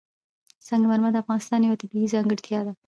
سنگ 0.67 0.83
مرمر 0.89 1.11
د 1.13 1.17
افغانستان 1.23 1.59
یوه 1.63 1.79
طبیعي 1.81 2.07
ځانګړتیا 2.13 2.59
ده. 2.67 2.71